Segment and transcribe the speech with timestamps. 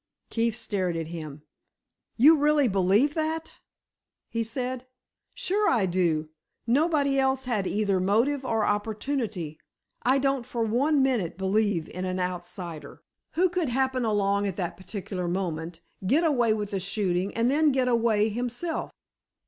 [0.31, 1.43] Keefe stared at him.
[2.17, 3.57] "You really believe that!"
[4.29, 4.87] he said.
[5.35, 6.29] "Sure I do!
[6.65, 9.59] Nobody else had either motive or opportunity.
[10.01, 13.03] I don't for one minute believe in an outsider.
[13.33, 17.71] Who could happen along at that particular moment, get away with the shooting, and then
[17.71, 18.89] get away himself?"